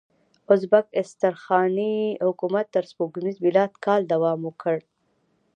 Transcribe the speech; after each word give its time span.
ازبک 0.53 0.85
استرخاني 1.01 1.95
حکومت 2.27 2.65
تر 2.75 2.83
سپوږمیز 2.91 3.35
میلادي 3.45 3.75
کاله 3.85 4.07
دوام 4.13 4.39
وکړ. 4.43 4.77